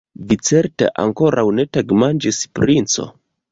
Vi 0.29 0.37
certe 0.49 0.87
ankoraŭ 1.03 1.45
ne 1.59 1.67
tagmanĝis, 1.79 2.43
princo? 2.61 3.09